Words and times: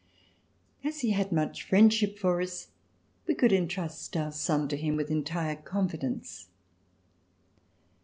As 0.83 1.01
he 1.01 1.11
had 1.11 1.31
much 1.31 1.61
friend 1.61 1.93
ship 1.93 2.17
for 2.17 2.41
us, 2.41 2.69
we 3.27 3.35
could 3.35 3.51
intrust 3.51 4.17
our 4.17 4.31
son 4.31 4.67
to 4.69 4.75
him 4.75 4.95
with 4.95 5.11
entire 5.11 5.55
confidence. 5.57 6.47